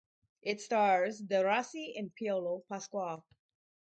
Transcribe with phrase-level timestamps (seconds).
[0.41, 3.23] It stars de Rossi and Piolo Pascual.